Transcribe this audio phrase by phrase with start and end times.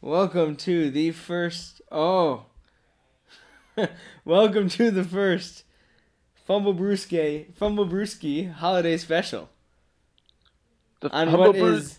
[0.00, 1.80] Welcome to the first.
[1.90, 2.44] Oh.
[4.24, 5.64] Welcome to the first
[6.44, 9.48] Fumble Brewski, Fumble Brewski holiday special.
[11.00, 11.98] The On what is.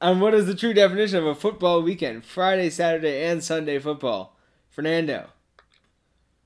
[0.00, 2.24] On what is the true definition of a football weekend?
[2.24, 4.36] Friday, Saturday, and Sunday football.
[4.68, 5.28] Fernando.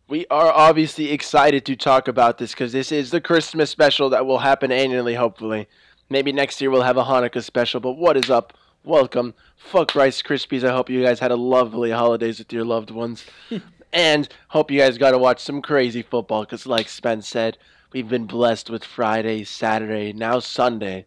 [0.08, 4.26] We are obviously excited to talk about this because this is the Christmas special that
[4.26, 5.68] will happen annually, hopefully.
[6.10, 8.52] Maybe next year we'll have a Hanukkah special, but what is up?
[8.86, 9.34] Welcome.
[9.56, 10.62] Fuck Rice Krispies.
[10.62, 13.26] I hope you guys had a lovely holidays with your loved ones.
[13.92, 17.58] and hope you guys got to watch some crazy football because, like Spence said,
[17.92, 21.04] we've been blessed with Friday, Saturday, now Sunday.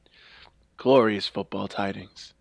[0.75, 2.33] Glorious football tidings.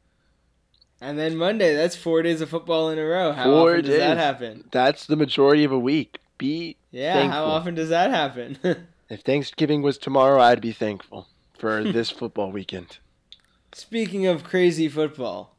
[1.00, 3.30] And then Monday, that's four days of football in a row.
[3.30, 4.64] How Four often does that happen?
[4.72, 6.18] That's the majority of a week.
[6.36, 7.30] Be Yeah, thankful.
[7.40, 8.58] how often does that happen?
[9.10, 12.98] If Thanksgiving was tomorrow, I'd be thankful for this football weekend.
[13.72, 15.54] Speaking of crazy football,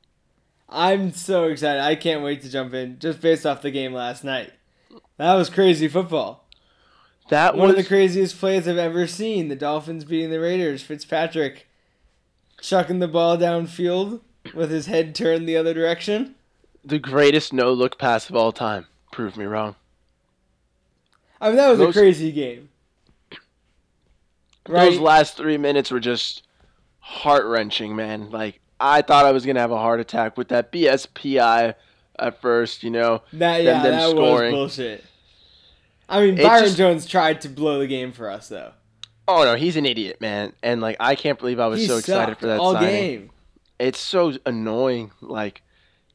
[0.67, 1.81] I'm so excited.
[1.81, 4.51] I can't wait to jump in just based off the game last night.
[5.17, 6.45] That was crazy football.
[7.29, 9.49] That One was of the craziest plays I've ever seen.
[9.49, 10.81] The Dolphins beating the Raiders.
[10.81, 11.67] Fitzpatrick
[12.61, 14.21] chucking the ball downfield
[14.53, 16.35] with his head turned the other direction.
[16.83, 18.87] the greatest no look pass of all time.
[19.11, 19.75] Prove me wrong.
[21.39, 22.69] I mean, that was a crazy game.
[24.65, 26.43] Those last three minutes were just
[27.09, 28.29] heart wrenching, man.
[28.29, 31.73] Like I thought I was gonna have a heart attack with that BSPI
[32.19, 33.21] at first, you know.
[33.33, 34.51] That yeah, them that scoring.
[34.53, 35.03] was bullshit.
[36.07, 38.71] I mean, It's Byron just- Jones tried to blow the game for us though.
[39.27, 40.53] Oh no, he's an idiot, man.
[40.63, 42.89] And like I can't believe I was he so excited for that all signing.
[42.91, 43.31] game.
[43.79, 45.61] It's so annoying, like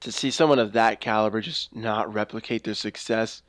[0.01, 3.43] to see someone of that caliber just not replicate their success.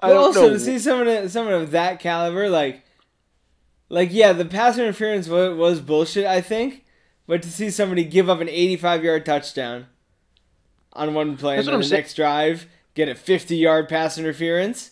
[0.00, 0.48] I But don't also know.
[0.50, 2.82] to see someone someone of that caliber, like,
[3.88, 6.84] like yeah, the pass interference was, was bullshit, I think.
[7.26, 9.86] But to see somebody give up an 85 yard touchdown
[10.94, 12.00] on one play That's and then the saying.
[12.00, 12.66] next drive
[12.98, 14.90] get a 50 yard pass interference.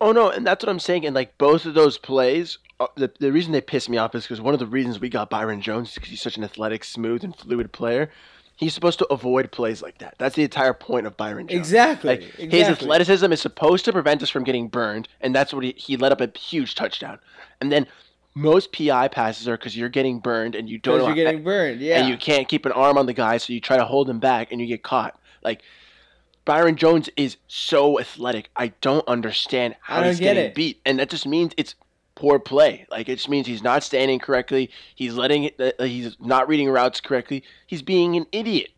[0.00, 1.06] Oh no, and that's what I'm saying.
[1.06, 4.24] And like both of those plays, uh, the the reason they piss me off is
[4.24, 6.84] because one of the reasons we got Byron Jones is because he's such an athletic,
[6.84, 8.10] smooth, and fluid player.
[8.56, 10.16] He's supposed to avoid plays like that.
[10.18, 11.60] That's the entire point of Byron Jones.
[11.60, 12.08] Exactly.
[12.10, 12.58] Like exactly.
[12.58, 15.96] his athleticism is supposed to prevent us from getting burned, and that's what he he
[15.96, 17.18] let up a huge touchdown.
[17.60, 17.86] And then
[18.38, 21.42] most PI passes are because you're getting burned and you don't Because know you're getting
[21.42, 21.80] burned.
[21.80, 21.98] Yeah.
[22.00, 24.20] and you can't keep an arm on the guy, so you try to hold him
[24.20, 25.18] back and you get caught.
[25.42, 25.62] Like
[26.44, 28.50] Byron Jones is so athletic.
[28.56, 30.54] I don't understand how don't he's get getting it.
[30.54, 31.74] beat, and that just means it's
[32.14, 32.86] poor play.
[32.90, 34.70] Like it just means he's not standing correctly.
[34.94, 35.60] He's letting it.
[35.78, 37.42] Uh, he's not reading routes correctly.
[37.66, 38.70] He's being an idiot.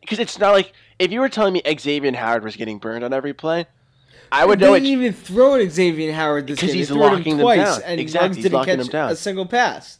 [0.00, 3.12] Because it's not like if you were telling me Xavier Howard was getting burned on
[3.12, 3.66] every play,
[4.32, 4.90] I would they know didn't it.
[4.90, 6.70] even throw at Xavier Howard this game.
[6.74, 7.82] he's they locking him them twice, down.
[7.84, 9.10] and Exactly, he's locking them down.
[9.12, 9.98] a single pass.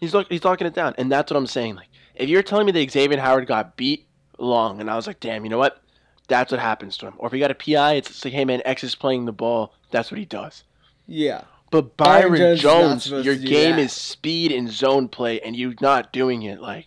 [0.00, 1.74] He's look, he's locking it down, and that's what I'm saying.
[1.74, 4.06] Like, if you're telling me that Xavier Howard got beat
[4.38, 5.82] long, and I was like, damn, you know what?
[6.28, 7.14] That's what happens to him.
[7.18, 9.74] Or if he got a PI, it's like, hey man, X is playing the ball.
[9.90, 10.64] That's what he does.
[11.06, 11.42] Yeah.
[11.70, 13.82] But Byron Byron, Jones Jones, your game that.
[13.82, 16.60] is speed and zone play, and you're not doing it.
[16.60, 16.86] Like,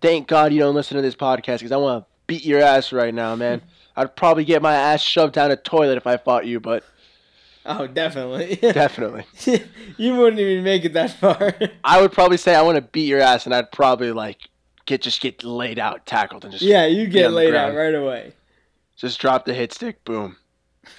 [0.00, 2.92] thank God you don't listen to this podcast because I want to beat your ass
[2.92, 3.62] right now, man.
[3.96, 6.84] I'd probably get my ass shoved down a toilet if I fought you, but
[7.64, 8.56] Oh, definitely.
[8.60, 9.24] definitely.
[9.96, 11.54] you wouldn't even make it that far.
[11.84, 14.38] I would probably say I want to beat your ass, and I'd probably like
[14.86, 18.32] get just get laid out, tackled, and just yeah, you get laid out right away.
[18.96, 20.36] Just drop the hit stick, boom.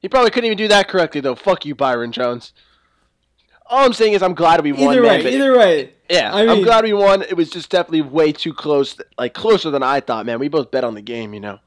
[0.00, 1.34] he probably couldn't even do that correctly though.
[1.34, 2.52] Fuck you, Byron Jones.
[3.68, 5.10] All I'm saying is I'm glad we won, Either man.
[5.10, 5.92] way, but- either way.
[6.08, 7.22] yeah, I I'm mean- glad we won.
[7.22, 10.38] It was just definitely way too close, like closer than I thought, man.
[10.38, 11.58] We both bet on the game, you know.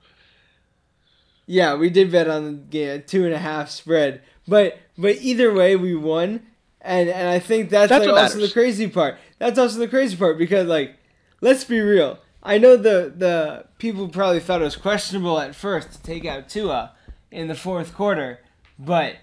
[1.51, 5.51] Yeah, we did bet on the game, two and a half spread, but but either
[5.51, 6.45] way, we won,
[6.79, 8.49] and and I think that's, That's like also matters.
[8.49, 9.17] the crazy part.
[9.39, 10.97] That's also the crazy part because like,
[11.41, 12.19] let's be real.
[12.43, 16.49] I know the the people probably thought it was questionable at first to take out
[16.49, 16.91] Tua
[17.31, 18.41] in the fourth quarter,
[18.77, 19.15] but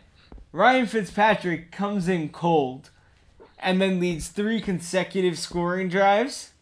[0.50, 2.91] Ryan Fitzpatrick comes in cold,
[3.60, 6.54] and then leads three consecutive scoring drives.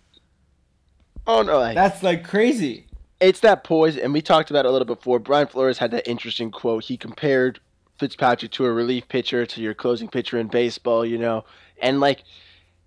[1.26, 2.83] Oh no, That's like crazy.
[3.24, 5.18] It's that poise, and we talked about it a little before.
[5.18, 6.84] Brian Flores had that interesting quote.
[6.84, 7.60] He compared
[7.98, 11.44] Fitzpatrick to a relief pitcher, to your closing pitcher in baseball, you know,
[11.80, 12.22] and like.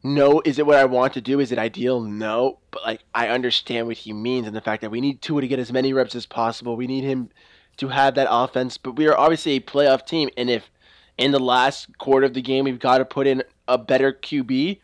[0.04, 1.40] No, is it what I want to do?
[1.40, 2.00] Is it ideal?
[2.00, 5.42] No, but like I understand what he means and the fact that we need Tua
[5.42, 6.78] to get as many reps as possible.
[6.78, 7.30] We need him
[7.78, 10.70] to have that offense, but we are obviously a playoff team, and if
[11.18, 14.80] in the last quarter of the game we've got to put in a better QB,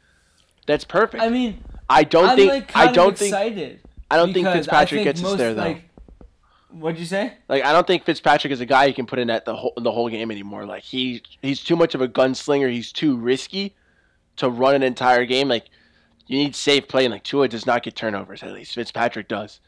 [0.65, 1.23] that's perfect.
[1.23, 3.81] I mean, I don't I'm think like I don't of think excited.
[4.13, 5.61] I don't think Fitzpatrick think gets us most, there though.
[5.61, 5.89] Like,
[6.69, 7.33] what'd you say?
[7.49, 9.73] Like I don't think Fitzpatrick is a guy you can put in at the whole
[9.77, 10.65] the whole game anymore.
[10.65, 12.71] Like he he's too much of a gunslinger.
[12.71, 13.75] He's too risky
[14.35, 15.47] to run an entire game.
[15.47, 15.65] Like
[16.27, 18.43] You need safe play, and like Tua does not get turnovers.
[18.43, 19.59] At least Fitzpatrick does.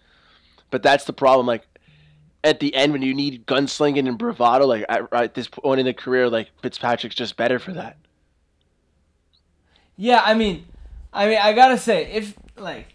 [0.72, 1.46] But that's the problem.
[1.46, 1.68] Like
[2.44, 5.86] at the end, when you need gunslinging and bravado, like at, at this point in
[5.86, 7.98] the career, like Fitzpatrick's just better for that.
[9.98, 10.66] Yeah, I mean,
[11.14, 12.95] I mean, I gotta say, if like,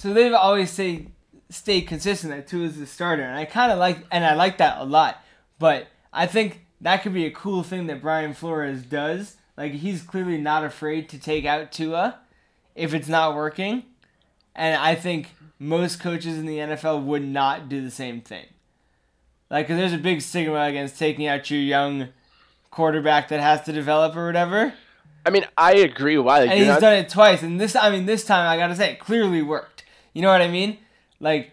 [0.00, 1.08] so they've always say
[1.50, 4.56] stay consistent that Tua is the starter, and I kind of like, and I like
[4.58, 5.22] that a lot.
[5.58, 9.36] But I think that could be a cool thing that Brian Flores does.
[9.58, 12.18] Like he's clearly not afraid to take out Tua
[12.74, 13.84] if it's not working,
[14.54, 18.46] and I think most coaches in the NFL would not do the same thing.
[19.50, 22.08] Like, cause there's a big stigma against taking out your young
[22.70, 24.72] quarterback that has to develop or whatever.
[25.26, 26.16] I mean, I agree.
[26.16, 26.40] Why?
[26.40, 27.42] Like, and he's not- done it twice.
[27.42, 29.84] And this, I mean, this time I gotta say, it clearly worked.
[30.12, 30.78] You know what I mean?
[31.20, 31.52] Like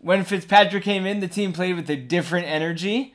[0.00, 3.14] when Fitzpatrick came in, the team played with a different energy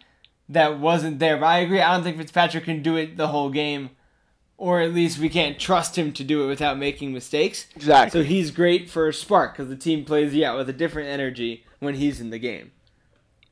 [0.50, 1.38] that wasn't there.
[1.38, 1.82] But I agree.
[1.82, 3.92] I don't think Fitzpatrick can do it the whole game,
[4.58, 7.68] or at least we can't trust him to do it without making mistakes.
[7.76, 8.20] exactly.
[8.20, 11.66] So he's great for a spark because the team plays yeah with a different energy
[11.80, 12.72] when he's in the game.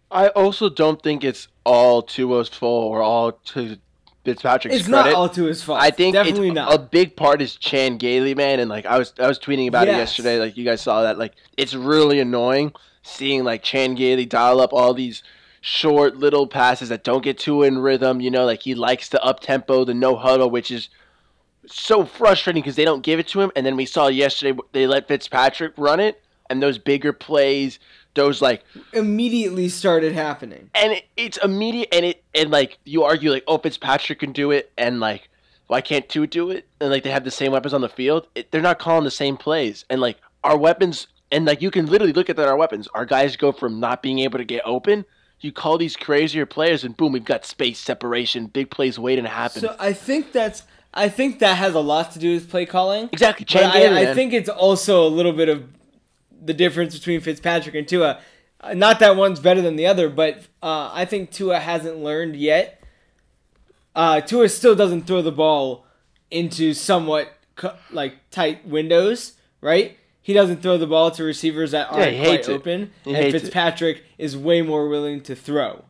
[0.10, 3.78] I also don't think it's all Tua's fault or all to
[4.24, 5.10] Fitzpatrick's It's credit.
[5.10, 5.82] not all to his fault.
[5.82, 6.74] I think definitely it's, not.
[6.74, 9.88] a big part is Chan Gailey, man, and like I was I was tweeting about
[9.88, 10.40] it yesterday.
[10.40, 11.18] Like you guys saw that.
[11.18, 12.74] Like it's really annoying
[13.04, 15.24] seeing like Chan Gailey dial up all these
[15.60, 18.22] short little passes that don't get too in rhythm.
[18.22, 20.90] You know, like he likes the up tempo, the no huddle, which is
[21.68, 23.52] so frustrating because they don't give it to him.
[23.56, 27.80] And then we saw yesterday they let Fitzpatrick run it, and those bigger plays,
[28.14, 28.64] those like
[28.94, 30.70] Immediately started happening.
[30.76, 34.52] and it, it's immediate and it and like you argue like oh Fitzpatrick can do
[34.52, 35.30] it and like
[35.72, 36.68] why can't Tua do it?
[36.82, 38.28] And like they have the same weapons on the field.
[38.36, 39.86] It, they're not calling the same plays.
[39.90, 42.90] And like our weapons and like you can literally look at that our weapons.
[42.94, 45.06] Our guys go from not being able to get open.
[45.40, 48.48] You call these crazier players and boom we've got space separation.
[48.48, 49.62] Big plays waiting to happen.
[49.62, 50.64] So I think that's
[50.94, 53.08] I think that has a lot to do with play calling.
[53.14, 53.46] exactly.
[53.46, 55.64] But Chan I, I think it's also a little bit of
[56.42, 58.20] the difference between Fitzpatrick and Tua.
[58.60, 62.36] Uh, Not that one's better than the other, but uh, I think Tua hasn't learned
[62.36, 62.84] yet.
[63.96, 65.86] Uh, Tua still doesn't throw the ball
[66.30, 69.98] into somewhat co- like tight windows, right?
[70.22, 72.50] He doesn't throw the ball to receivers that aren't he quite it.
[72.50, 73.32] open, He and.
[73.32, 75.84] Fitzpatrick is way more willing to throw.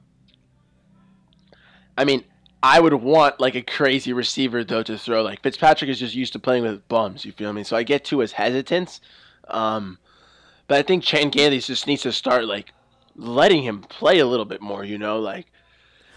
[1.97, 2.23] I mean,
[2.63, 5.21] I would want like a crazy receiver though to throw.
[5.21, 7.25] Like Fitzpatrick is just used to playing with bums.
[7.25, 7.63] You feel me?
[7.63, 9.01] So I get to his hesitance,
[9.49, 9.97] um,
[10.71, 12.71] but I think Chan Gailey just needs to start like
[13.17, 14.85] letting him play a little bit more.
[14.85, 15.47] You know, like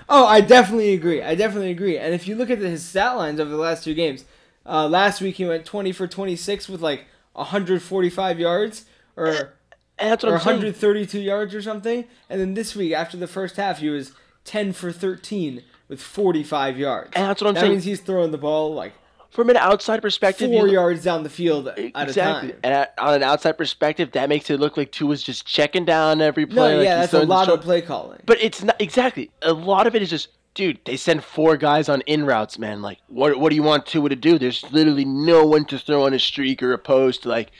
[0.08, 1.20] Oh, I definitely agree.
[1.20, 1.98] I definitely agree.
[1.98, 4.24] And if you look at his stat lines over the last two games,
[4.64, 8.84] uh, last week he went 20 for 26 with like 145 yards
[9.16, 9.54] or
[9.98, 10.58] and that's what or I'm saying.
[10.58, 12.04] 132 yards or something.
[12.30, 14.12] And then this week after the first half he was
[14.44, 17.10] 10 for 13 with 45 yards.
[17.16, 17.72] And that's what I'm that saying.
[17.72, 18.92] means he's throwing the ball like
[19.34, 22.50] From an outside perspective, four you, yards down the field at exactly.
[22.50, 22.60] a time.
[22.62, 26.20] And at, on an outside perspective, that makes it look like Tua's just checking down
[26.22, 26.76] every No, play.
[26.76, 28.20] like yeah, that's a lot of play calling.
[28.26, 29.32] But it's not exactly.
[29.42, 30.78] A lot of it is just, dude.
[30.84, 32.80] They send four guys on in routes, man.
[32.80, 33.36] Like, what?
[33.40, 34.38] What do you want Tua to do?
[34.38, 37.26] There's literally no one to throw on a streak or a post.
[37.26, 37.50] Like,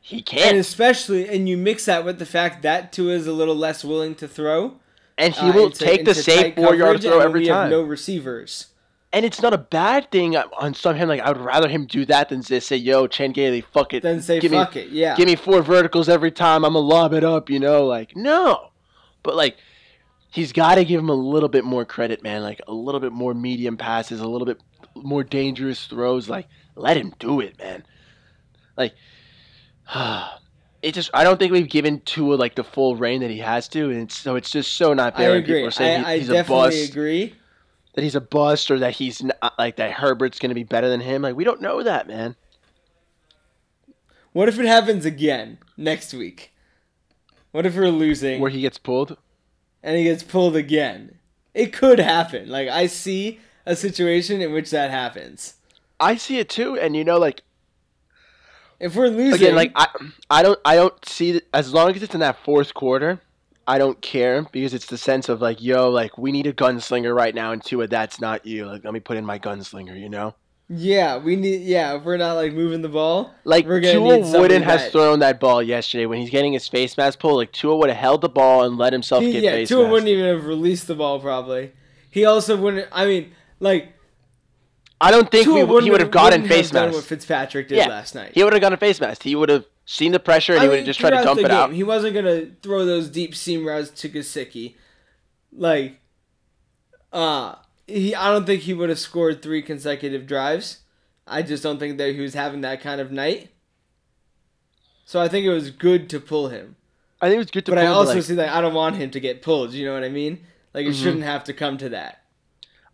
[0.00, 3.56] he can't, especially, and you mix that with the fact that Tua is a little
[3.56, 4.76] less willing to throw.
[5.18, 7.46] and he uh, will into- take the into same four yard throw and every we
[7.48, 7.62] time.
[7.62, 8.66] Have no receivers.
[9.12, 11.08] And it's not a bad thing uh, on some hand.
[11.08, 14.02] Like, I would rather him do that than just say, "Yo, Chan Gailey, fuck it,
[14.02, 14.88] Then say give fuck me, it.
[14.90, 15.16] Yeah.
[15.16, 16.64] give me four verticals every time.
[16.64, 18.70] I'm gonna lob it up." You know, like no,
[19.22, 19.56] but like.
[20.32, 22.42] He's got to give him a little bit more credit, man.
[22.42, 24.58] Like a little bit more medium passes, a little bit
[24.94, 26.28] more dangerous throws.
[26.28, 26.46] Like,
[26.76, 27.82] let him do it, man.
[28.76, 28.94] Like,
[30.82, 33.66] it just I don't think we've given Tua like the full reign that he has
[33.70, 35.30] to, and it's, so it's just so not fair.
[35.30, 35.54] when agree.
[35.54, 37.34] People are saying I, he- I he's a definitely bust, agree.
[37.94, 40.88] That he's a bust, or that he's not, uh, like that Herbert's gonna be better
[40.88, 41.22] than him.
[41.22, 42.36] Like, we don't know that, man.
[44.32, 46.52] What if it happens again next week?
[47.52, 49.16] What if we're losing Where he gets pulled.
[49.82, 51.18] and he gets pulled again?
[51.52, 52.48] It could happen.
[52.48, 55.54] Like I see a situation in which that happens.
[55.98, 57.42] I see it too, and you know, like
[58.78, 59.88] If we're losing, again, like I,
[60.30, 63.20] I don't, I don't see as long as it's in that fourth quarter,
[63.70, 67.14] I don't care because it's the sense of like, yo, like we need a gunslinger
[67.14, 68.66] right now, and Tua, that's not you.
[68.66, 70.34] Like, let me put in my gunslinger, you know.
[70.68, 71.62] yeah, we need.
[71.62, 74.80] Yeah, if we're not like moving the ball, Like We're gonna Tua need wouldn't have
[74.80, 77.36] that- thrown that ball yesterday when he's getting his face mask pulled.
[77.36, 79.82] Like Tua would have held the ball and let himself he, get yeah, face Tua
[79.82, 79.92] masked.
[79.92, 81.72] wouldn't even have released the ball probably.
[82.10, 82.88] He also wouldn't.
[82.92, 83.92] I mean, like
[85.00, 86.94] I don't think we, he would have gotten face mask.
[86.94, 88.32] What Fitzpatrick did Yeah, last night.
[88.34, 89.22] He would have gotten face mask.
[89.22, 91.40] He would have seen the pressure and I he would have just tried to dump
[91.40, 91.72] it out.
[91.72, 94.74] He wasn't gonna throw those deep seam routes to Gesicki.
[95.52, 95.98] Like,
[97.12, 97.56] uh,
[97.88, 98.14] he.
[98.14, 100.78] I don't think he would have scored three consecutive drives.
[101.26, 103.50] I just don't think that he was having that kind of night.
[105.04, 106.76] So I think it was good to pull him.
[107.20, 107.72] I think it was good to.
[107.72, 109.72] But I also like, see that I don't want him to get pulled.
[109.72, 110.38] You know what I mean?
[110.72, 111.02] Like it Mhm.
[111.02, 112.22] shouldn't have to come to that.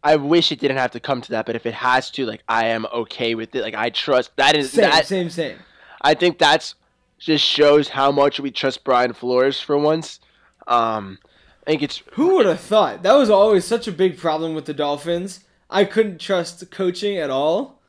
[0.02, 2.42] I wish it didn't have to come to that, but if it has to, like
[2.48, 3.60] I am okay with it.
[3.60, 5.06] Like I trust that is Same, that.
[5.06, 5.58] same, same.
[6.00, 6.74] I think that's
[7.18, 10.20] just shows how much we trust Brian Flores for once.
[10.66, 11.18] Um,
[11.66, 13.02] I think it's Who would have thought?
[13.02, 15.40] That was always such a big problem with the Dolphins.
[15.68, 17.82] I couldn't trust coaching at all.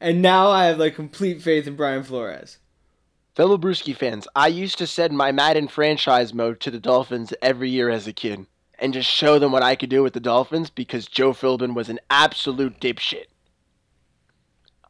[0.00, 2.58] And now I have like complete faith in Brian Flores.
[3.36, 4.26] fellow Brewski fans.
[4.34, 8.12] I used to send my Madden franchise mode to the Dolphins every year as a
[8.12, 8.46] kid,
[8.78, 11.88] and just show them what I could do with the Dolphins because Joe Philbin was
[11.88, 13.26] an absolute dipshit.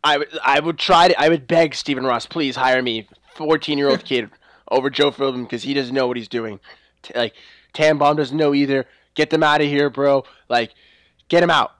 [0.02, 3.78] I would I would try to I would beg Stephen Ross, please hire me, fourteen
[3.78, 4.30] year old kid,
[4.70, 6.60] over Joe Philbin because he doesn't know what he's doing.
[7.02, 7.34] T- like
[7.72, 8.86] Tannenbaum doesn't know either.
[9.14, 10.24] Get them out of here, bro.
[10.48, 10.72] Like,
[11.28, 11.72] get him out.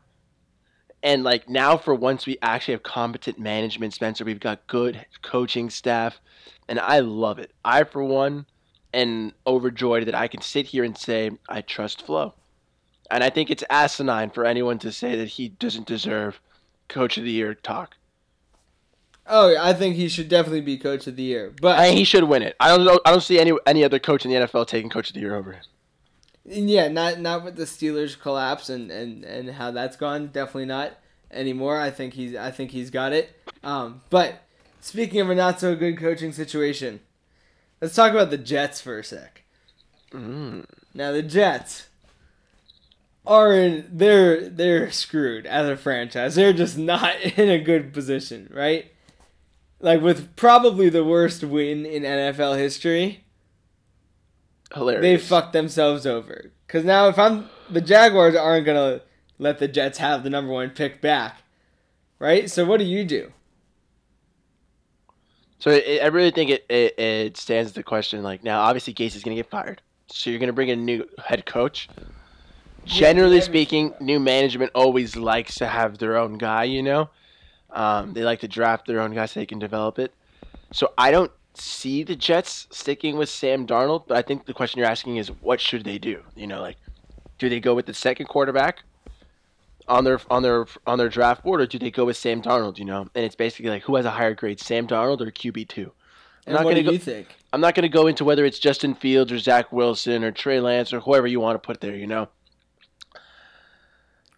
[1.02, 4.25] And like now, for once, we actually have competent management, Spencer.
[4.25, 6.21] We've got good coaching staff,
[6.68, 7.52] and I love it.
[7.64, 8.47] I, for one,
[8.94, 12.35] am overjoyed that I can sit here and say I trust Flo.
[13.11, 16.40] And I think it's asinine for anyone to say that he doesn't deserve
[16.88, 17.97] Coach of the Year talk.
[19.26, 21.54] Oh, I think he should definitely be coach of the year.
[21.60, 22.56] But I, he should win it.
[22.58, 23.00] I don't know.
[23.04, 25.36] I don't see any any other coach in the NFL taking Coach of the Year
[25.36, 25.62] over him.
[26.44, 30.28] yeah, not not with the Steelers collapse and, and, and how that's gone.
[30.28, 30.92] Definitely not
[31.30, 31.78] anymore.
[31.78, 33.30] I think he's I think he's got it.
[33.62, 34.42] Um, but
[34.80, 37.00] speaking of a not so good coaching situation,
[37.80, 39.42] let's talk about the Jets for a sec.
[40.10, 40.64] Mm.
[40.94, 41.86] Now the Jets
[43.24, 46.34] are in they're they're screwed as a franchise.
[46.34, 48.91] They're just not in a good position, right?
[49.82, 53.24] Like with probably the worst win in NFL history,
[54.72, 55.02] Hilarious.
[55.02, 56.52] they fucked themselves over.
[56.68, 59.02] Cause now if I'm the Jaguars aren't gonna
[59.38, 61.42] let the Jets have the number one pick back,
[62.18, 62.50] right?
[62.50, 63.32] So what do you do?
[65.62, 69.10] So it, I really think it, it, it stands the question like now obviously going
[69.10, 69.80] to get fired.
[70.08, 71.88] So you're going to bring in a new head coach.
[72.84, 77.10] Generally speaking, new management always likes to have their own guy, you know.
[77.72, 80.12] Um, they like to draft their own guys so they can develop it.
[80.72, 84.78] So I don't see the Jets sticking with Sam Darnold, but I think the question
[84.78, 86.22] you're asking is what should they do?
[86.34, 86.76] You know, like
[87.38, 88.84] do they go with the second quarterback
[89.88, 92.78] on their on their on their draft board or do they go with Sam Darnold,
[92.78, 93.08] you know?
[93.14, 95.78] And it's basically like who has a higher grade, Sam Darnold or QB2?
[95.78, 95.90] I'm
[96.46, 97.36] And not what gonna do go you think?
[97.52, 100.58] I'm not going to go into whether it's Justin Fields or Zach Wilson or Trey
[100.58, 102.28] Lance or whoever you want to put there, you know.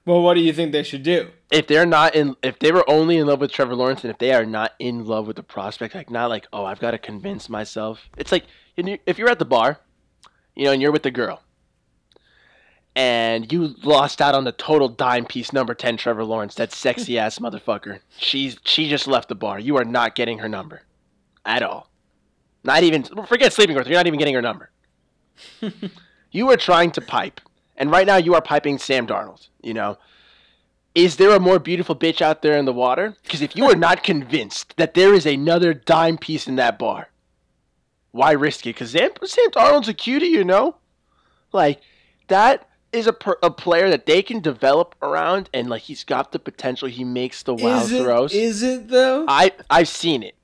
[0.06, 1.30] Well, what do you think they should do?
[1.50, 4.18] If they're not in if they were only in love with Trevor Lawrence and if
[4.18, 6.98] they are not in love with the prospect, like not like, "Oh, I've got to
[6.98, 8.44] convince myself." It's like
[8.76, 9.78] if you're at the bar,
[10.54, 11.40] you know, and you're with the girl
[12.96, 17.18] and you lost out on the total dime piece number 10 Trevor Lawrence, that sexy
[17.18, 18.00] ass motherfucker.
[18.16, 19.58] She's she just left the bar.
[19.58, 20.82] You are not getting her number
[21.44, 21.90] at all.
[22.62, 23.92] Not even forget sleeping with her.
[23.92, 24.70] You're not even getting her number.
[26.30, 27.40] you are trying to pipe.
[27.76, 29.98] And right now you are piping Sam Darnold, you know.
[30.94, 33.16] Is there a more beautiful bitch out there in the water?
[33.24, 37.08] Because if you are not convinced that there is another dime piece in that bar,
[38.12, 38.74] why risk it?
[38.74, 40.76] Because Sam, Sam Darnold's a cutie, you know?
[41.52, 41.80] Like,
[42.28, 46.30] that is a, per, a player that they can develop around, and, like, he's got
[46.30, 46.86] the potential.
[46.86, 48.32] He makes the wild is it, throws.
[48.32, 49.24] Is it though?
[49.26, 50.36] I, I've seen it.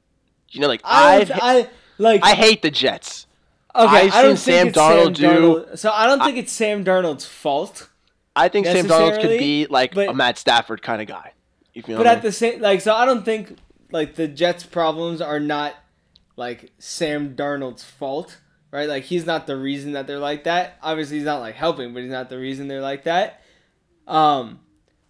[0.51, 1.69] You know, like, I, I've, don't- I
[1.99, 2.25] like.
[2.25, 3.29] I hate the Jets.
[3.75, 6.53] Okay, I've I don't seen think Sam Darnold do- Darnold- So I don't think it's
[6.53, 7.89] Sam Darnold's fault.
[8.37, 11.33] I think Sam Darnold could be, like, but- a Matt Stafford kind of guy.
[11.75, 12.11] You feel But me?
[12.11, 13.57] at the same, like, so I don't think
[13.93, 15.75] like the Jets' problems are not
[16.37, 18.39] like Sam Darnold's fault,
[18.73, 18.89] right?
[18.89, 20.79] Like he's not the reason that they're like that.
[20.83, 23.43] Obviously, he's not like helping, but he's not the reason they're like that.
[24.09, 24.61] Um,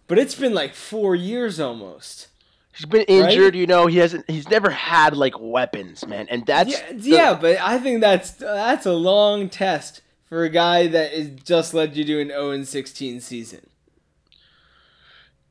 [0.07, 2.27] but it's been like four years almost.
[2.73, 3.87] He's been injured, you know.
[3.87, 4.29] He hasn't.
[4.29, 6.27] He's never had like weapons, man.
[6.29, 10.49] And that's Yeah, the- yeah, but I think that's that's a long test for a
[10.49, 13.67] guy that is just led you to an 0 and 16 season.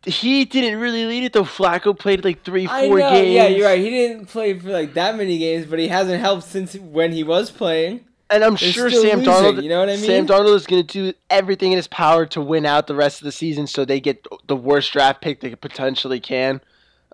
[0.07, 1.45] He didn't really lead it though.
[1.45, 3.35] Flacco played like three, four I know, games.
[3.35, 3.79] yeah, you're right.
[3.79, 7.23] He didn't play for like that many games, but he hasn't helped since when he
[7.23, 8.07] was playing.
[8.31, 9.62] And I'm They're sure Sam losing, Darnold.
[9.62, 10.05] you know what I mean?
[10.05, 10.27] Sam?
[10.27, 13.25] Darnold is going to do everything in his power to win out the rest of
[13.25, 16.61] the season, so they get the worst draft pick they potentially can.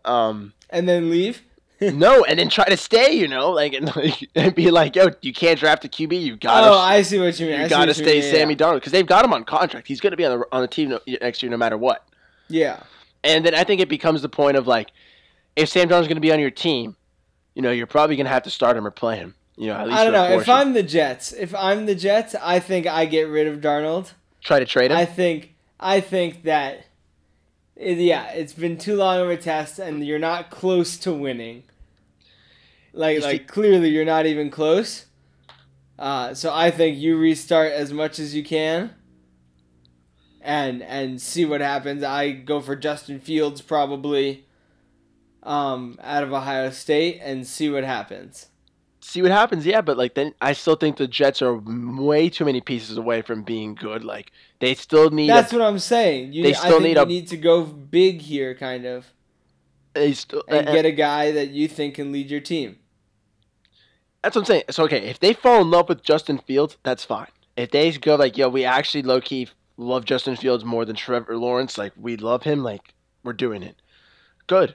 [0.07, 1.43] Um, And then leave.
[1.81, 3.13] no, and then try to stay.
[3.13, 6.21] You know, like and, like and be like, yo, you can't draft a QB.
[6.21, 6.69] You gotta.
[6.69, 7.57] oh, I see what you mean.
[7.57, 8.59] I you see gotta stay mean, Sammy yeah.
[8.59, 9.87] Darnold because they've got him on contract.
[9.87, 12.07] He's going to be on the on the team no, next year no matter what.
[12.49, 12.81] Yeah.
[13.25, 14.91] And then I think it becomes the point of like,
[15.55, 16.97] if Sam Darnold's going to be on your team,
[17.55, 19.35] you know, you're probably going to have to start him or play him.
[19.57, 20.39] You know, at least I don't know.
[20.39, 20.49] If.
[20.49, 24.13] I'm the Jets, if I'm the Jets, I think I get rid of Darnold.
[24.43, 24.97] try to trade him.
[24.97, 26.86] I think I think that
[27.76, 31.64] it, yeah, it's been too long of a test and you're not close to winning.
[32.92, 35.04] Like like clearly you're not even close.
[35.99, 38.95] Uh, so I think you restart as much as you can.
[40.40, 42.02] And and see what happens.
[42.02, 44.45] I go for Justin Fields probably.
[45.42, 48.47] Um, out of Ohio State and see what happens.
[49.07, 49.65] See what happens.
[49.65, 53.23] Yeah, but like then I still think the Jets are way too many pieces away
[53.23, 54.05] from being good.
[54.05, 55.29] Like they still need.
[55.31, 56.33] That's a, what I'm saying.
[56.33, 59.07] You, They I still think need you a- need to go big here, kind of,
[59.95, 62.79] they still, and and- get a guy that you think can lead your team.
[64.23, 64.65] That's what I'm saying.
[64.71, 67.29] So okay, if they fall in love with Justin Fields, that's fine.
[67.57, 71.37] If they go like, yo, we actually low key love Justin Fields more than Trevor
[71.37, 73.77] Lawrence, like we love him, like we're doing it.
[74.47, 74.75] Good.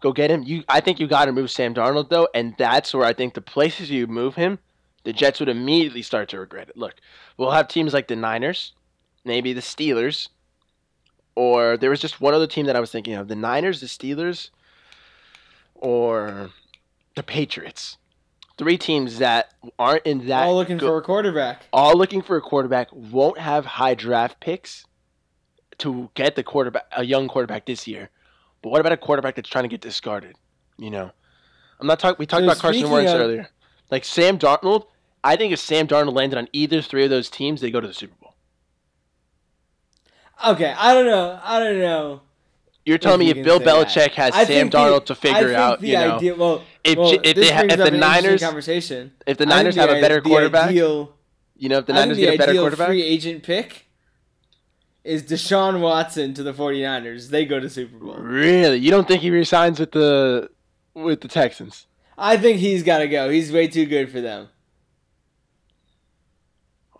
[0.00, 0.42] Go get him.
[0.42, 3.40] You I think you gotta move Sam Darnold though, and that's where I think the
[3.40, 4.58] places you move him,
[5.04, 6.76] the Jets would immediately start to regret it.
[6.76, 6.94] Look,
[7.36, 8.72] we'll have teams like the Niners,
[9.24, 10.28] maybe the Steelers,
[11.34, 13.28] or there was just one other team that I was thinking of.
[13.28, 14.50] The Niners, the Steelers,
[15.74, 16.50] or
[17.16, 17.96] the Patriots
[18.60, 21.62] three teams that aren't in that All looking go- for a quarterback.
[21.72, 24.84] all looking for a quarterback won't have high draft picks
[25.78, 28.10] to get the quarterback a young quarterback this year.
[28.62, 30.36] But what about a quarterback that's trying to get discarded?
[30.78, 31.10] You know,
[31.80, 32.16] I'm not talking.
[32.18, 33.48] We talked So about Carson Wentz of- earlier.
[33.90, 34.86] Like Sam Darnold,
[35.24, 37.88] I think if Sam Darnold landed on either three of those teams, they go to
[37.88, 38.34] the Super Bowl.
[40.46, 41.38] Okay, I don't know.
[41.42, 42.22] I don't know.
[42.86, 43.86] You're telling me if Bill say that.
[43.88, 46.62] Belichick has I Sam think the- Darnold to figure out, the you know, idea, well,
[46.82, 49.12] if, well, if they if the Niners conversation.
[49.26, 51.12] if the Niners have the a better quarterback, ideal-
[51.56, 53.86] you know, if the I Niners the get a better quarterback, free agent pick
[55.04, 57.28] is Deshaun Watson to the 49ers.
[57.28, 58.16] They go to Super Bowl.
[58.16, 60.50] really, you don't think he resigns with the
[60.94, 61.86] with the Texans?
[62.18, 63.30] I think he's got to go.
[63.30, 64.48] He's way too good for them.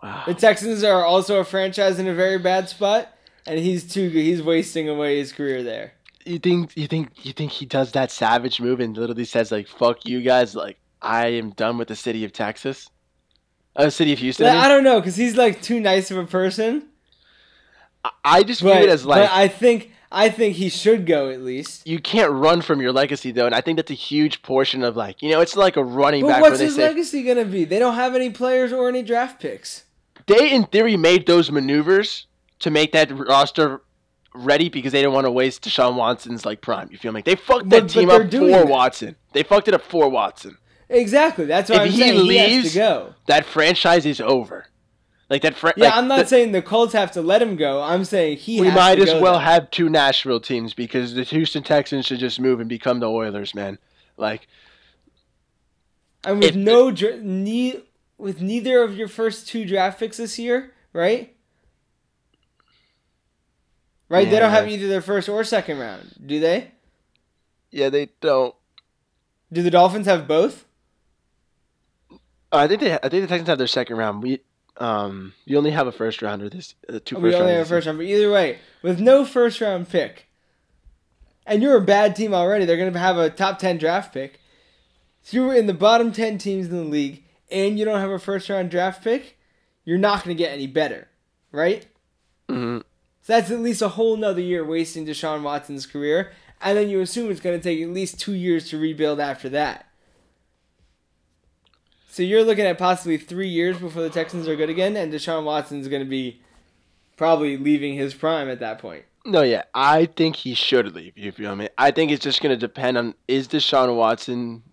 [0.01, 0.23] Wow.
[0.25, 3.09] The Texans are also a franchise in a very bad spot,
[3.45, 4.23] and he's too good.
[4.23, 5.93] He's wasting away his career there.
[6.25, 9.67] You think you think you think he does that savage move and literally says like
[9.67, 10.55] "fuck you guys"?
[10.55, 12.89] Like I am done with the city of Texas,
[13.75, 14.47] uh, city of Houston.
[14.47, 16.87] I, I don't know because he's like too nice of a person.
[18.23, 21.41] I, just view it as like but I think I think he should go at
[21.41, 21.87] least.
[21.87, 24.95] you can't run from your legacy though, and I think that's a huge portion of
[24.97, 27.63] like you know it's like a running But back what's his say legacy gonna be?
[27.65, 29.83] They don't have any players or any draft picks.
[30.27, 32.27] they in theory made those maneuvers
[32.59, 33.81] to make that roster
[34.33, 36.87] ready because they didn't want to waste Deshaun Watson's like prime.
[36.91, 37.21] You feel me?
[37.21, 38.67] They fucked that But- but team they're up for that.
[38.67, 39.15] Watson.
[39.33, 40.57] They fucked it up for Watson.
[40.89, 41.45] Exactly.
[41.45, 42.25] That's what If I'm he saying.
[42.25, 43.13] he has leaves- to go.
[43.27, 44.67] That franchise is over.
[45.31, 45.55] Like that.
[45.55, 47.81] Fr- Yeah, like, I'm not the- saying the Colts have to let him go.
[47.81, 48.59] I'm saying he.
[48.61, 49.43] we has might as go well there.
[49.47, 53.55] have two Nashville teams because the Houston Texans should just move and become the Oilers,
[53.55, 53.79] man.
[54.17, 54.47] Like
[56.25, 57.81] And with if- no dra- ne-
[58.17, 61.33] with neither of your first two draft picks this year, right?
[64.09, 66.71] Right, they don't have either their first or second round, do they?
[67.71, 68.53] yeah, they don't.
[69.53, 70.65] Do the Dolphins have both?
[72.51, 72.91] I think they.
[72.93, 74.21] I think the Texans have their second round.
[74.21, 74.41] We
[74.81, 76.49] um, you only have a first rounder.
[76.49, 79.23] This uh, two we first only have a first round, but either way, with no
[79.25, 80.27] first round pick,
[81.45, 84.39] and you're a bad team already, they're going to have a top ten draft pick.
[85.21, 88.17] So you're in the bottom ten teams in the league, and you don't have a
[88.17, 89.37] first round draft pick.
[89.85, 91.07] You're not going to get any better,
[91.51, 91.85] right?
[92.49, 92.81] Mhm.
[93.21, 97.01] So that's at least a whole nother year wasting Deshaun Watson's career, and then you
[97.01, 99.85] assume it's going to take at least two years to rebuild after that.
[102.11, 105.45] So you're looking at possibly three years before the Texans are good again, and Deshaun
[105.45, 106.41] Watson's going to be
[107.15, 109.05] probably leaving his prime at that point.
[109.23, 111.17] No, yeah, I think he should leave.
[111.17, 111.69] You feel me?
[111.77, 114.63] I think it's just gonna depend on is Deshaun Watson.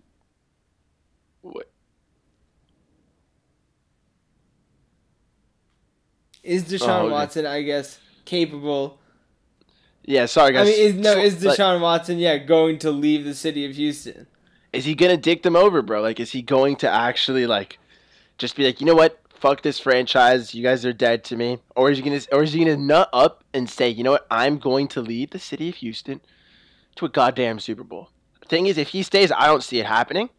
[1.41, 1.69] What?
[6.43, 7.11] Is oh, Deshaun Oh, okay.
[7.11, 8.99] Watson, I guess, capable?
[10.03, 10.67] Yeah, sorry guys.
[10.67, 13.75] I mean, is, no, is like, Deshaun Watson, yeah, going to leave the city of
[13.75, 14.27] Houston?
[14.73, 16.01] Is he gonna dick them over, bro?
[16.01, 17.79] Like, is he going to actually like
[18.37, 19.19] just be like, you know what?
[19.29, 20.53] Fuck this franchise.
[20.53, 21.59] You guys are dead to me.
[21.75, 22.21] Or is he gonna?
[22.31, 24.27] Or is he gonna nut up and say, you know what?
[24.29, 26.21] I'm going to lead the city of Houston
[26.95, 28.09] to a goddamn Super Bowl.
[28.47, 30.29] Thing is, if he stays, I don't see it happening.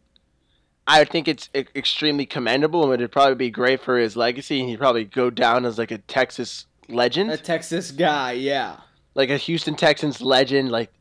[0.87, 4.79] I think it's extremely commendable, and it'd probably be great for his legacy, and he'd
[4.79, 8.77] probably go down as like a Texas legend, A Texas guy, yeah.
[9.15, 10.91] like a Houston Texans legend, like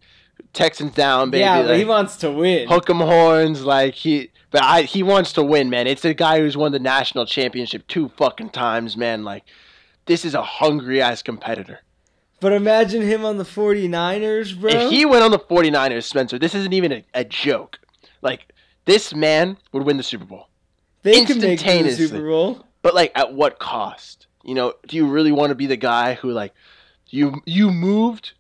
[0.53, 1.41] Texans down, baby.
[1.41, 2.69] yeah, but he wants to win.
[2.69, 5.87] hook 'em horns like he but I he wants to win, man.
[5.87, 9.23] It's a guy who's won the national championship two fucking times, man.
[9.23, 9.45] Like
[10.07, 11.81] this is a hungry ass competitor.
[12.41, 14.71] But imagine him on the 49ers, bro.
[14.71, 17.79] If he went on the 49ers, Spencer, this isn't even a, a joke.
[18.23, 18.53] Like
[18.87, 20.49] this man would win the Super Bowl.
[21.03, 21.93] they can make the.
[21.93, 22.67] Super Bowl.
[22.83, 24.27] But like at what cost?
[24.43, 26.55] You know, do you really want to be the guy who like
[27.09, 28.33] you you moved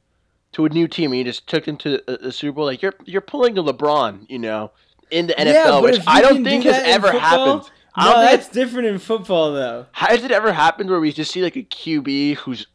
[0.53, 2.65] to a new team and you just took them to a, a Super Bowl?
[2.67, 4.73] Like you're you're pulling a LeBron, you know.
[5.11, 7.21] in the NFL, yeah, which I don't think do has ever football-
[7.59, 7.71] happened.
[7.95, 9.87] I No, that's different in football though.
[9.93, 12.67] Has it ever happened where we just see like a QB who's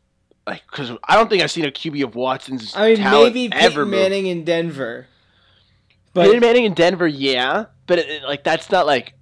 [0.45, 0.61] like?
[0.69, 3.89] Because I don't think I've seen a QB of Watson's I mean, maybe ever Peyton.
[3.89, 5.07] Manning in Denver,
[6.13, 9.13] Peyton Manning in Denver, yeah, but it, it- like that's not like,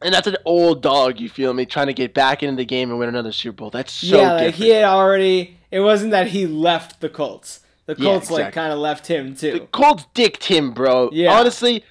[0.00, 1.18] and that's an old dog.
[1.18, 1.66] You feel me?
[1.66, 3.70] Trying to get back into the game and win another Super Bowl.
[3.70, 4.54] That's so yeah, like different.
[4.64, 5.58] he had already.
[5.72, 7.60] It wasn't that he left the Colts.
[7.86, 9.52] The Yeah, Colts like kind of left him too.
[9.52, 9.60] the.
[9.60, 11.10] Colts dicked him, bro.
[11.12, 11.32] Yeah.
[11.32, 11.82] Honestly,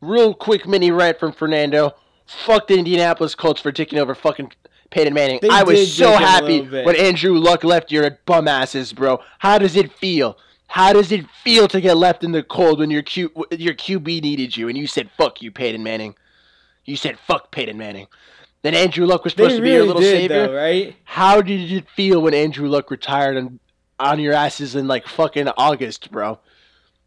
[0.00, 1.94] real quick mini rant from Fernando.
[2.26, 4.52] Fuck the Indianapolis Colts for dicking over fucking
[4.90, 5.40] Peyton Manning.
[5.42, 8.92] They I was so dick him a happy when Andrew Luck left your bum asses,
[8.92, 9.20] bro.
[9.40, 10.38] How does it feel?
[10.68, 14.22] How does it feel to get left in the cold when your Q your QB
[14.22, 16.14] needed you and you said fuck you, Peyton Manning?
[16.84, 18.06] You said fuck Peyton Manning.
[18.64, 20.46] Then Andrew Luck was supposed They to be your little did savior.
[20.46, 20.96] though, right?
[21.04, 23.60] How did you feel when Andrew Luck retired on,
[24.00, 26.38] on your asses in like fucking August, bro?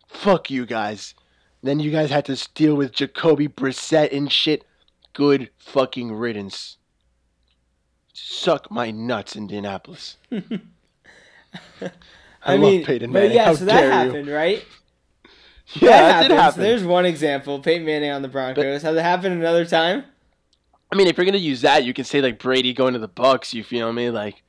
[0.07, 1.15] Fuck you guys.
[1.63, 4.65] Then you guys had to deal with Jacoby Brissett and shit.
[5.13, 6.77] Good fucking riddance.
[8.13, 10.17] Suck my nuts, Indianapolis.
[10.31, 10.61] I,
[12.55, 13.35] love mean, Peyton but Manning.
[13.35, 14.63] yeah, How so that happened, right?
[15.73, 15.87] you?
[15.87, 16.39] Yeah, that that happens.
[16.39, 16.61] happen.
[16.61, 17.57] There's one example.
[17.59, 18.83] Peyton Manning on the Broncos.
[18.83, 20.03] Has it happened another time?
[20.91, 23.07] I mean, if you're gonna use that, you can say like Brady going to the
[23.07, 23.53] Bucks.
[23.53, 24.09] You feel me?
[24.09, 24.41] Like,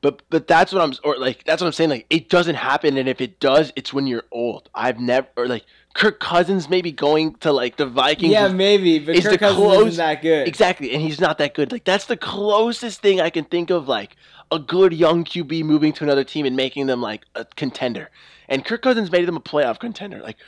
[0.00, 1.90] but but that's what I'm or like that's what I'm saying.
[1.90, 4.70] Like, it doesn't happen, and if it does, it's when you're old.
[4.74, 8.32] I've never or like Kirk Cousins maybe going to like the Vikings.
[8.32, 10.48] Yeah, maybe, but is Kirk the Cousins close- isn't that good.
[10.48, 11.70] exactly, and he's not that good.
[11.72, 13.88] Like that's the closest thing I can think of.
[13.88, 14.16] Like
[14.50, 18.10] a good young QB moving to another team and making them like a contender.
[18.48, 20.20] And Kirk Cousins made them a playoff contender.
[20.22, 20.38] Like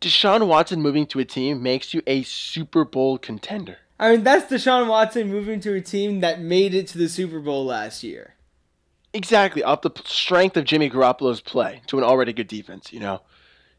[0.00, 3.78] Deshaun Watson moving to a team makes you a Super Bowl contender.
[3.98, 7.40] I mean, that's Deshaun Watson moving to a team that made it to the Super
[7.40, 8.34] Bowl last year.
[9.12, 13.22] Exactly, off the strength of Jimmy Garoppolo's play to an already good defense, you know.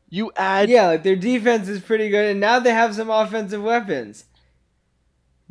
[0.09, 3.63] You add Yeah, like their defense is pretty good, and now they have some offensive
[3.63, 4.25] weapons.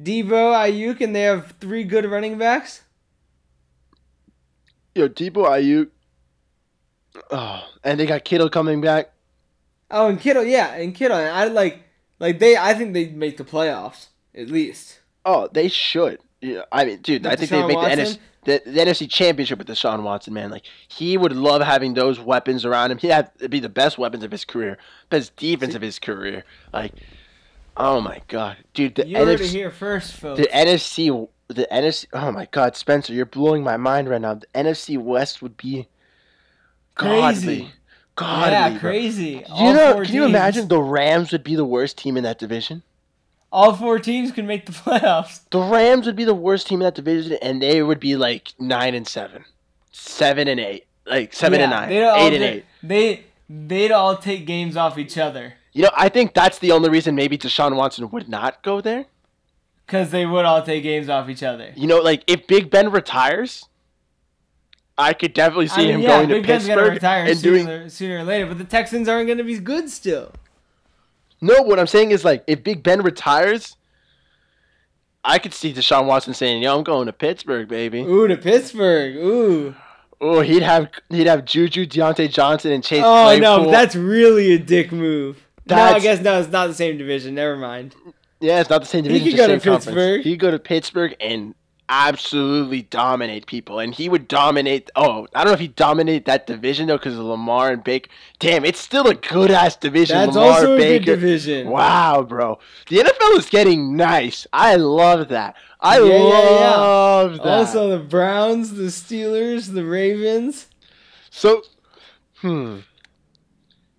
[0.00, 2.82] Deebo, Aiyuk, and they have three good running backs.
[4.94, 5.88] yo Deebo Aiyuk.
[7.30, 9.12] Oh, and they got Kittle coming back.
[9.90, 11.84] Oh, and Kittle, yeah, and Kittle, and I like,
[12.18, 15.00] like they, I think they make the playoffs at least.
[15.24, 16.20] Oh, they should.
[16.40, 18.18] Yeah, I mean, dude, With I think they Deshaun make the NFC, Watson?
[18.44, 20.50] the, the NFC Championship with Deshaun Watson, man.
[20.50, 22.98] Like he would love having those weapons around him.
[22.98, 24.78] He'd have it'd be the best weapons of his career,
[25.10, 26.44] best defense of his career.
[26.72, 26.92] Like,
[27.76, 30.40] oh my god, dude, the You heard it NFC, here first, folks.
[30.40, 32.06] the NFC, the NFC.
[32.12, 34.34] Oh my god, Spencer, you're blowing my mind right now.
[34.34, 35.88] The NFC West would be
[36.94, 37.70] godly, Crazy.
[38.14, 38.52] godly.
[38.52, 38.78] yeah, bro.
[38.78, 39.28] crazy.
[39.30, 42.22] You All know, four can you imagine the Rams would be the worst team in
[42.24, 42.82] that division?
[43.50, 45.40] All four teams can make the playoffs.
[45.50, 48.52] The Rams would be the worst team in that division, and they would be like
[48.58, 49.44] nine and seven,
[49.90, 52.64] seven and eight, like seven and nine, they'd all eight and eight.
[52.82, 56.90] They they'd all take games off each other You know, I think that's the only
[56.90, 59.06] reason maybe Deshaun Watson would not go there.
[59.86, 61.72] because they would all take games off each other.
[61.74, 63.64] You know, like if Big Ben retires,
[64.98, 67.24] I could definitely see I mean, him yeah, going to Big Ben's gonna Pittsburgh retire
[67.24, 67.88] and sooner, doing.
[67.88, 70.32] sooner or later, but the Texans aren't gonna be good still.
[71.40, 73.76] No, what I'm saying is like if Big Ben retires,
[75.24, 79.16] I could see Deshaun Watson saying, "Yo, I'm going to Pittsburgh, baby." Ooh, to Pittsburgh.
[79.16, 79.74] Ooh.
[80.20, 83.02] Oh, he'd have he'd have Juju, Diontae Johnson, and Chase.
[83.04, 83.64] Oh no, Claypool.
[83.66, 85.38] but that's really a dick move.
[85.66, 87.34] no, I guess no, it's not the same division.
[87.34, 87.94] Never mind.
[88.40, 89.30] Yeah, it's not the same He division.
[89.30, 89.84] could go to conference.
[89.84, 90.20] Pittsburgh.
[90.22, 91.54] He could go to Pittsburgh and
[91.88, 94.90] absolutely dominate people, and he would dominate.
[94.96, 98.10] Oh, I don't know if he dominated that division though, because of Lamar and Baker.
[98.38, 100.16] Damn, it's still a good ass division.
[100.16, 101.04] That's Lamar, also a Baker.
[101.04, 101.68] good division.
[101.68, 104.46] Wow, bro, the NFL is getting nice.
[104.52, 105.56] I love that.
[105.80, 106.18] I Yeah, yeah,
[106.60, 106.76] yeah.
[106.76, 107.46] love that.
[107.46, 110.66] Also, the Browns, the Steelers, the Ravens.
[111.30, 111.62] So,
[112.40, 112.78] hmm.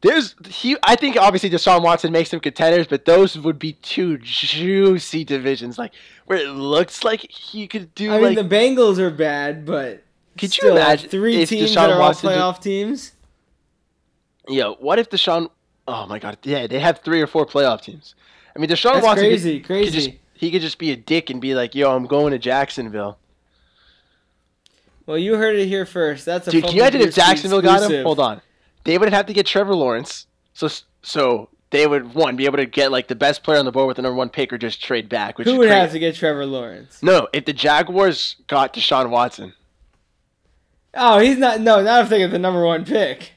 [0.01, 0.77] There's he.
[0.83, 5.77] I think obviously Deshaun Watson makes them contenders, but those would be two juicy divisions,
[5.77, 5.91] like
[6.25, 10.03] where it looks like he could do I mean, the Bengals are bad, but
[10.37, 13.11] Could you imagine three if teams Deshaun that are all Watson did- playoff teams?
[14.47, 15.49] Yo, what if Deshaun?
[15.87, 18.15] Oh my God, yeah, they have three or four playoff teams.
[18.55, 19.91] I mean, Deshaun That's Watson could- crazy, could crazy.
[19.91, 23.17] just he could just be a dick and be like, "Yo, I'm going to Jacksonville."
[25.05, 26.25] Well, you heard it here first.
[26.25, 28.03] That's a Dude, can you imagine if Jacksonville got him?
[28.03, 28.41] Hold on,
[28.89, 30.25] they would have to get Trevor Lawrence.
[30.53, 30.67] So
[31.03, 33.87] so they would one be able to get like the best player on the board
[33.87, 35.37] with the number one pick, or just trade back.
[35.37, 37.03] Which Who would have to get Trevor Lawrence?
[37.03, 39.53] No, if the Jaguars got Deshaun Watson.
[40.95, 41.61] Oh, he's not.
[41.61, 43.33] No, not if they get the number one pick.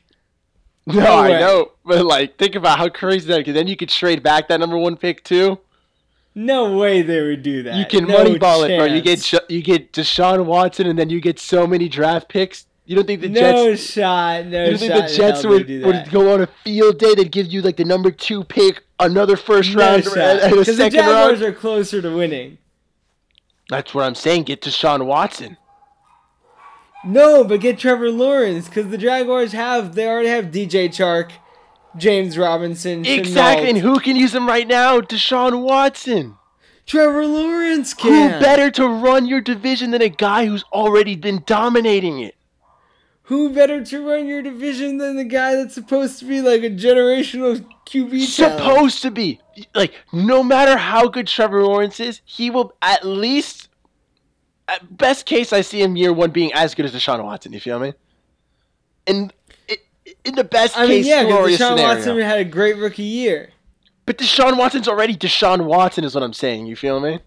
[0.86, 3.36] No, No I know, but like think about how crazy that.
[3.36, 5.58] Because then you could trade back that number one pick too.
[6.34, 7.76] No way they would do that.
[7.76, 8.86] You can No moneyball it, bro.
[8.86, 12.64] You get you get Deshaun Watson, and then you get so many draft picks.
[12.92, 13.82] You don't think the no Jets?
[13.92, 14.46] shot.
[14.46, 17.14] No You don't think the Jets would, would go on a field day?
[17.14, 20.16] They'd give you like the number two pick another first No round shot.
[20.18, 21.54] and, a 'Cause the second Jaguars round.
[21.54, 22.58] are closer to winning.
[23.70, 24.44] That's what I'm saying.
[24.44, 25.56] Get Deshaun Watson.
[27.04, 31.30] No, but get Trevor Lawrence because the Jaguars have they already have DJ Chark,
[31.96, 33.66] James Robinson, Exactly.
[33.66, 33.68] Shenault.
[33.70, 35.00] And who can use him right now?
[35.00, 36.36] Deshaun Watson.
[36.86, 38.32] Trevor Lawrence can.
[38.34, 42.34] Who better to run your division than a guy who's already been dominating it?
[43.32, 46.68] Who better to run your division than the guy that's supposed to be like a
[46.68, 48.58] generational QB talent?
[48.60, 49.40] Supposed to be.
[49.74, 53.70] Like, no matter how good Trevor Lawrence is, he will at least,
[54.68, 57.54] at best case, I see him year one being as good as Deshaun Watson.
[57.54, 57.94] You feel me?
[59.06, 59.32] In,
[59.66, 59.76] in,
[60.26, 61.94] in the best I mean, case, yeah, because Deshaun scenario.
[61.94, 63.48] Watson had a great rookie year.
[64.04, 66.66] But Deshaun Watson's already Deshaun Watson, is what I'm saying.
[66.66, 67.18] You feel me?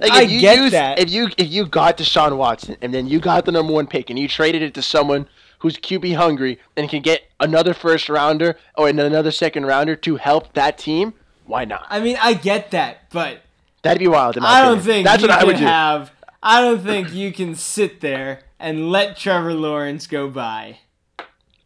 [0.00, 0.98] Like I if you get that.
[0.98, 4.10] If you if you got Deshaun Watson and then you got the number one pick
[4.10, 5.28] and you traded it to someone
[5.60, 10.54] who's QB hungry and can get another first rounder or another second rounder to help
[10.54, 11.12] that team,
[11.44, 11.86] why not?
[11.90, 13.42] I mean, I get that, but
[13.82, 14.36] That'd be wild.
[14.36, 14.84] In my I don't opinion.
[14.94, 15.64] think that's you what I would do.
[15.64, 16.12] have.
[16.42, 20.78] I don't think you can sit there and let Trevor Lawrence go by.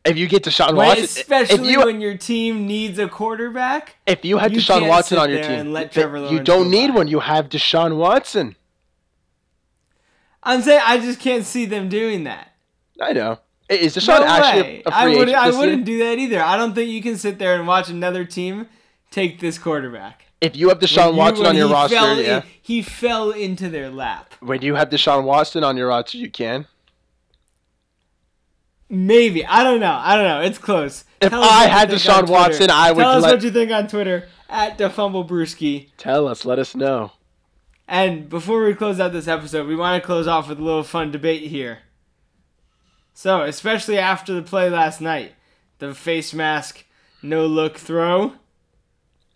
[0.04, 3.96] If you get Deshaun When- Watson, especially you when your team needs a quarterback.
[4.06, 6.88] if you had you Deshaun Watson on your team, and let Trevor you don't need
[6.88, 6.94] by.
[6.96, 7.08] one.
[7.08, 8.56] You have Deshaun Watson.
[10.42, 12.52] I'm saying I just can't see them doing that.
[13.00, 13.38] I know.
[13.70, 14.82] Is Deshaun No actually way.
[14.84, 15.36] a, free I would, agent?
[15.36, 16.42] I wouldn't do that either.
[16.42, 18.68] I don't think you can sit there and watch another team
[19.10, 20.26] take this quarterback.
[20.42, 22.42] If you have Deshaun you- Watson on your roster, yeah.
[22.60, 24.34] he fell into their lap.
[24.40, 26.66] When you have Deshaun Watson on your roster, you can.
[28.94, 29.98] Maybe I don't know.
[30.00, 30.40] I don't know.
[30.40, 31.04] It's close.
[31.20, 32.28] If Tell I had Deshaun.
[32.28, 35.88] Watson, I would tell us let- what you think on Twitter at DeFumbleBrewski.
[35.96, 36.44] Tell us.
[36.44, 37.12] Let us know.
[37.88, 40.82] And before we close out this episode, we want to close off with a little
[40.84, 41.80] fun debate here.
[43.12, 45.32] So, especially after the play last night,
[45.78, 46.84] the face mask,
[47.22, 48.34] no look throw,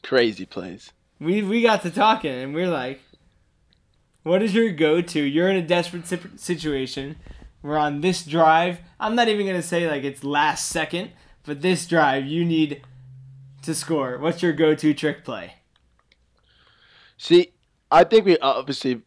[0.02, 0.92] Crazy plays.
[1.20, 3.00] we we got to talking, and we're like,
[4.22, 5.20] "What is your go-to?
[5.22, 7.16] You're in a desperate si- situation.
[7.62, 8.78] We're on this drive.
[9.00, 11.10] I'm not even gonna say like it's last second,
[11.44, 12.82] but this drive you need
[13.62, 14.18] to score.
[14.18, 15.54] What's your go-to trick play?
[17.16, 17.52] See,
[17.90, 19.02] I think we obviously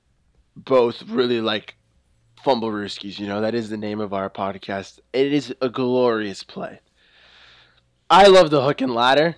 [0.55, 1.75] both really like
[2.43, 3.19] Fumble Rooskies.
[3.19, 4.99] You know, that is the name of our podcast.
[5.13, 6.81] It is a glorious play.
[8.09, 9.37] I love the hook and ladder,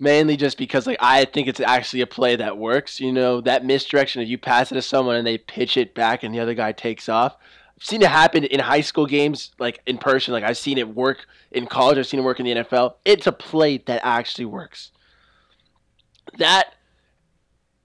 [0.00, 3.00] mainly just because like I think it's actually a play that works.
[3.00, 6.24] You know, that misdirection if you pass it to someone and they pitch it back
[6.24, 7.36] and the other guy takes off.
[7.78, 10.32] Seen it happen in high school games, like in person.
[10.32, 11.98] Like I've seen it work in college.
[11.98, 12.94] I've seen it work in the NFL.
[13.04, 14.92] It's a play that actually works.
[16.38, 16.74] That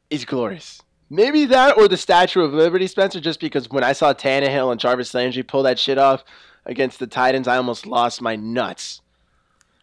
[0.10, 0.82] is glorious.
[1.10, 4.80] Maybe that or the Statue of Liberty, Spencer, just because when I saw Tannehill and
[4.80, 6.24] Jarvis Landry pull that shit off
[6.66, 9.02] against the Titans, I almost lost my nuts.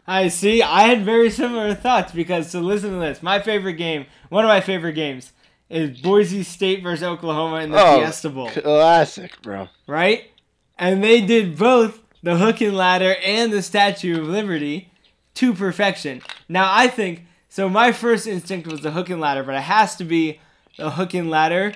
[0.07, 0.63] I see.
[0.63, 3.23] I had very similar thoughts because so listen to this.
[3.23, 5.35] My favorite game, one of my favorite games,
[5.71, 9.69] is Boise State versus Oklahoma in the Oh, Fiesta Bowl, Classic, bro.
[9.87, 10.31] right?
[10.79, 14.91] And they did both the hook and ladder and the Statue of Liberty
[15.35, 16.23] to perfection.
[16.49, 17.69] Now I think so.
[17.69, 20.41] My first instinct was the hook and ladder, but it has to be
[20.77, 21.75] the hook and ladder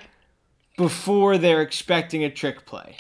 [0.77, 2.97] before they're expecting a trick play.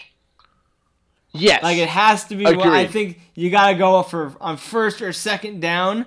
[1.33, 1.63] Yes.
[1.63, 2.45] Like it has to be.
[2.45, 6.05] Well, I think you gotta go for on first or second down,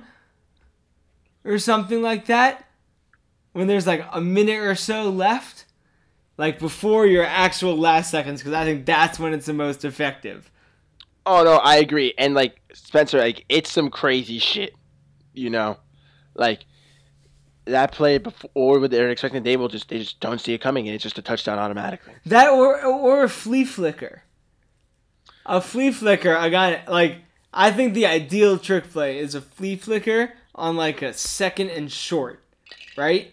[1.43, 2.65] or something like that.
[3.55, 5.63] When there's like a minute or so left,
[6.37, 10.51] like before your actual last seconds, because I think that's when it's the most effective.
[11.25, 12.13] Oh no, I agree.
[12.17, 14.75] And like Spencer, like it's some crazy shit.
[15.33, 15.77] You know,
[16.33, 16.65] like
[17.63, 20.93] that play before they're expecting, they will just they just don't see it coming, and
[20.93, 22.11] it's just a touchdown automatically.
[22.25, 24.23] That or or a flea flicker.
[25.45, 26.89] A flea flicker, I got it.
[26.89, 27.19] Like
[27.53, 31.89] I think the ideal trick play is a flea flicker on like a second and
[31.89, 32.43] short,
[32.97, 33.31] right?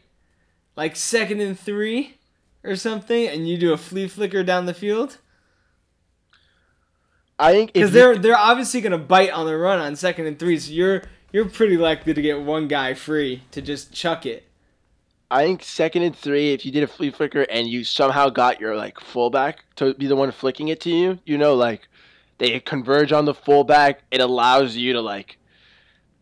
[0.77, 2.17] Like second and three
[2.65, 5.19] or something, and you do a flea flicker down the field
[7.43, 10.59] I think because they're they're obviously gonna bite on the run on second and three,
[10.59, 14.45] so you're you're pretty likely to get one guy free to just chuck it.
[15.29, 18.61] I think second and three, if you did a flea flicker and you somehow got
[18.61, 21.89] your like fullback to be the one flicking it to you, you know, like
[22.39, 25.39] they converge on the fullback, it allows you to like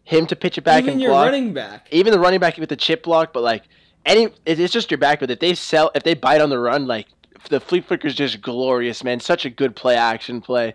[0.04, 1.26] him to pitch it back Even and your block.
[1.26, 1.88] running back.
[1.90, 3.64] Even the running back with the chip block, but like
[4.06, 5.20] any, it's just your back.
[5.20, 7.06] But if they sell, if they bite on the run, like
[7.48, 9.20] the flea flicker is just glorious, man.
[9.20, 10.74] Such a good play action play.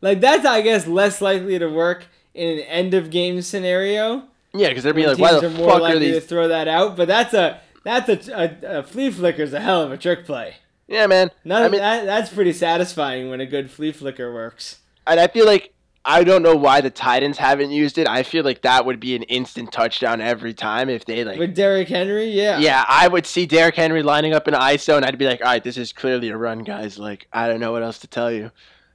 [0.00, 4.24] Like that's I guess less likely to work in an end of game scenario.
[4.54, 6.26] Yeah, because they're being like, why the are more fuck are likely to these?
[6.26, 6.96] throw that out.
[6.96, 10.26] But that's a that's a, a, a flea flicker is a hell of a trick
[10.26, 10.56] play.
[10.88, 11.30] Yeah, man.
[11.44, 14.78] None I of mean, that that's pretty satisfying when a good flea flicker works.
[15.06, 15.72] and I feel like
[16.04, 18.08] I don't know why the Titans haven't used it.
[18.08, 21.38] I feel like that would be an instant touchdown every time if they like.
[21.38, 22.58] With Derrick Henry, yeah.
[22.58, 25.46] Yeah, I would see Derrick Henry lining up in ISO, and I'd be like, "All
[25.46, 26.98] right, this is clearly a run, guys.
[26.98, 28.50] Like, I don't know what else to tell you."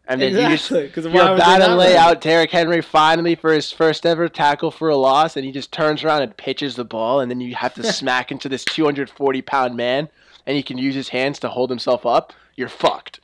[0.10, 3.52] And then exactly, you because just you're about to lay out Derrick Henry finally for
[3.52, 6.86] his first ever tackle for a loss, and he just turns around and pitches the
[6.86, 10.10] ball, and then you have to smack into this 240 pound man,
[10.46, 12.34] and he can use his hands to hold himself up.
[12.56, 13.20] You're fucked.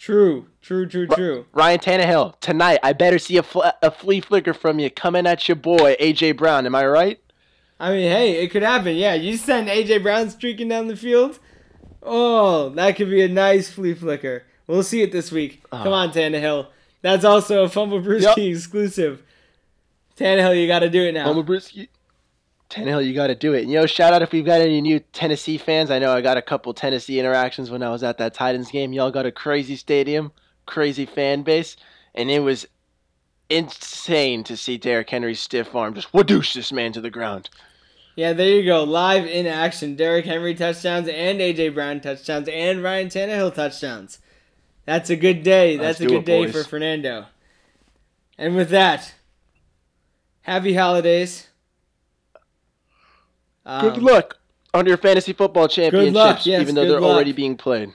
[0.00, 1.44] True, true, true, true.
[1.52, 5.46] Ryan Tannehill, tonight, I better see a, fl- a flea flicker from you coming at
[5.46, 6.32] your boy, A.J.
[6.32, 6.64] Brown.
[6.64, 7.20] Am I right?
[7.78, 8.96] I mean, hey, it could happen.
[8.96, 9.98] Yeah, you send A.J.
[9.98, 11.38] Brown streaking down the field.
[12.02, 14.44] Oh, that could be a nice flea flicker.
[14.66, 15.62] We'll see it this week.
[15.70, 15.82] Oh.
[15.82, 16.68] Come on, Tannehill.
[17.02, 18.56] That's also a Fumble Brewski yep.
[18.56, 19.22] exclusive.
[20.16, 21.26] Tannehill, you got to do it now.
[21.26, 21.88] Fumble Brewski.
[22.70, 23.62] Tannehill, you got to do it.
[23.62, 25.90] And, you know, shout out if we've got any new Tennessee fans.
[25.90, 28.92] I know I got a couple Tennessee interactions when I was at that Titans game.
[28.92, 30.32] Y'all got a crazy stadium,
[30.66, 31.76] crazy fan base,
[32.14, 32.66] and it was
[33.50, 37.50] insane to see Derrick Henry's stiff arm just whoosh this man to the ground.
[38.16, 38.84] Yeah, there you go.
[38.84, 39.96] Live in action.
[39.96, 44.18] Derrick Henry touchdowns and AJ Brown touchdowns and Ryan Tannehill touchdowns.
[44.84, 45.76] That's a good day.
[45.76, 46.52] That's Let's a good it, day boys.
[46.52, 47.26] for Fernando.
[48.38, 49.14] And with that,
[50.42, 51.48] happy holidays.
[53.66, 54.38] Um, good luck
[54.72, 57.14] on your fantasy football championships, luck, yes, even though they're luck.
[57.14, 57.92] already being played.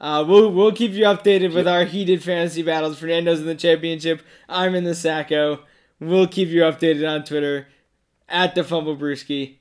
[0.00, 2.98] Uh, we'll we'll keep you updated with our heated fantasy battles.
[2.98, 4.22] Fernando's in the championship.
[4.48, 5.60] I'm in the Sacko.
[6.00, 7.68] We'll keep you updated on Twitter
[8.28, 9.56] at the Fumble Brewski.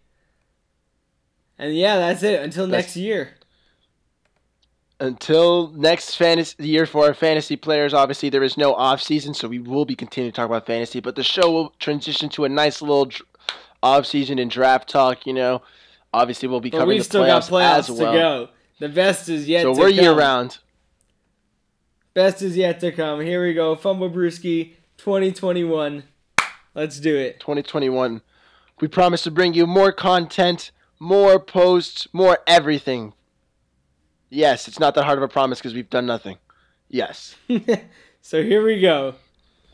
[1.58, 2.41] And yeah, that's it.
[2.41, 3.36] Until that's, next year.
[5.00, 9.48] Until next fantasy year for our fantasy players, obviously there is no off season, so
[9.48, 11.00] we will be continuing to talk about fantasy.
[11.00, 13.10] But the show will transition to a nice little
[13.86, 15.26] off season and draft talk.
[15.26, 15.62] You know,
[16.13, 18.12] obviously we'll be but covering the still playoffs, got playoffs as well.
[18.12, 18.50] to go.
[18.80, 19.62] The best is yet.
[19.62, 20.00] So we're come.
[20.00, 20.58] year round.
[22.13, 23.21] Best is yet to come.
[23.21, 23.76] Here we go.
[23.76, 26.04] Fumble Brewski 2021.
[26.74, 27.39] Let's do it.
[27.39, 28.21] 2021.
[28.82, 33.13] We promise to bring you more content, more posts, more everything.
[34.30, 36.38] Yes, it's not that hard of a promise because we've done nothing.
[36.89, 37.36] Yes.
[38.21, 39.15] so here we go.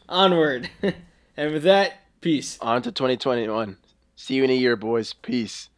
[0.07, 0.69] Onward.
[1.37, 2.59] and with that, peace.
[2.61, 3.77] On to 2021.
[4.15, 5.13] See you in a year, boys.
[5.13, 5.70] Peace.